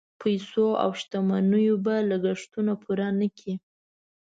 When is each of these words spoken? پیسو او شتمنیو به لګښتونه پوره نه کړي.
پیسو 0.21 0.65
او 0.83 0.91
شتمنیو 1.01 1.75
به 1.85 1.95
لګښتونه 2.09 2.73
پوره 2.81 3.07
نه 3.19 3.27
کړي. 3.37 3.53